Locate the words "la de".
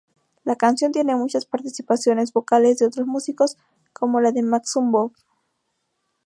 4.19-4.41